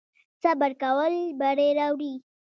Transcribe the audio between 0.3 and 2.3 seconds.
صبر کول بری راوړي